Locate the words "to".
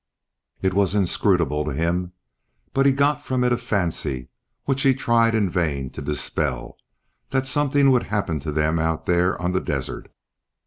1.63-1.73, 5.91-6.01, 8.39-8.51